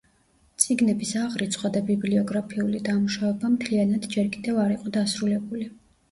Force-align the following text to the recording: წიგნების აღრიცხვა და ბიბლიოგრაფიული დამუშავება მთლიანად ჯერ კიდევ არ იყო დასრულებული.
წიგნების 0.61 1.09
აღრიცხვა 1.23 1.69
და 1.75 1.83
ბიბლიოგრაფიული 1.89 2.81
დამუშავება 2.87 3.51
მთლიანად 3.57 4.07
ჯერ 4.15 4.31
კიდევ 4.37 4.57
არ 4.63 4.73
იყო 4.77 4.95
დასრულებული. 4.97 5.69